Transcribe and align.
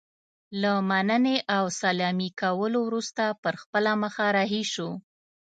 له 0.61 0.71
مننې 0.89 1.37
او 1.55 1.65
سلامي 1.81 2.29
کولو 2.41 2.79
وروسته 2.87 3.23
پر 3.43 3.53
خپله 3.61 3.91
مخه 4.03 4.25
رهي 4.37 4.63
شو. 4.73 4.89